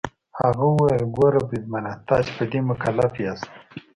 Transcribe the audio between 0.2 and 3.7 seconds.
هغه وویل: ګوره بریدمنه، تاسي په دې مکلف یاست.